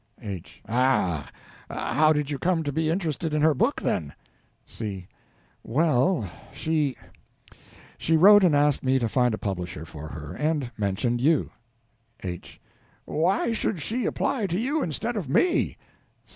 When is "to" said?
2.63-2.71, 8.97-9.07, 14.47-14.57